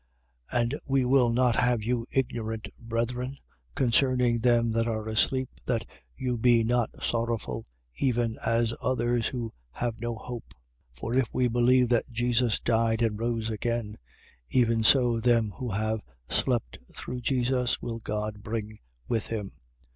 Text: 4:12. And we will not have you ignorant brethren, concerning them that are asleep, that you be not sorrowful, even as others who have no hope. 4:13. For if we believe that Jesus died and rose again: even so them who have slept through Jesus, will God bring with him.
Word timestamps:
4:12. 0.51 0.59
And 0.61 0.79
we 0.87 1.05
will 1.05 1.29
not 1.29 1.55
have 1.57 1.83
you 1.83 2.07
ignorant 2.09 2.67
brethren, 2.79 3.37
concerning 3.75 4.39
them 4.39 4.71
that 4.71 4.87
are 4.87 5.07
asleep, 5.07 5.47
that 5.67 5.85
you 6.17 6.39
be 6.39 6.63
not 6.63 6.89
sorrowful, 7.03 7.67
even 7.99 8.35
as 8.43 8.73
others 8.81 9.27
who 9.27 9.53
have 9.69 10.01
no 10.01 10.15
hope. 10.15 10.55
4:13. 10.95 10.99
For 10.99 11.13
if 11.13 11.29
we 11.31 11.47
believe 11.47 11.89
that 11.89 12.09
Jesus 12.09 12.59
died 12.59 13.03
and 13.03 13.19
rose 13.19 13.51
again: 13.51 13.95
even 14.49 14.83
so 14.83 15.19
them 15.19 15.51
who 15.59 15.69
have 15.69 16.01
slept 16.27 16.79
through 16.95 17.21
Jesus, 17.21 17.79
will 17.79 17.99
God 17.99 18.41
bring 18.41 18.79
with 19.07 19.27
him. 19.27 19.51